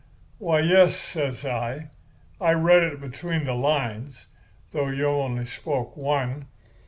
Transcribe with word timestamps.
"'Why, 0.39 0.61
yes,' 0.61 0.95
says 0.95 1.45
I, 1.45 1.89
'I 2.41 2.51
read 2.53 2.81
it 2.81 2.99
between 2.99 3.45
the 3.45 3.53
lines, 3.53 4.25
though 4.71 4.87
you 4.87 5.05
only 5.07 5.45
spoke 5.45 5.95
one. 5.95 6.47